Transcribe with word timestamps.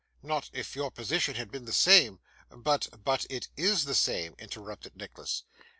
not 0.23 0.49
if 0.51 0.75
your 0.75 0.89
position 0.89 1.35
had 1.35 1.51
been 1.51 1.65
the 1.65 1.71
same, 1.71 2.19
but' 2.49 2.87
'But 3.03 3.27
it 3.29 3.49
is 3.55 3.85
the 3.85 3.93
same,' 3.93 4.33
interrupted 4.39 4.95
Nicholas. 4.97 5.43